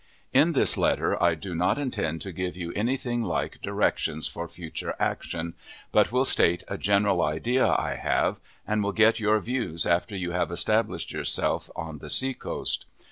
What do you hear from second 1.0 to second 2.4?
I do not intend to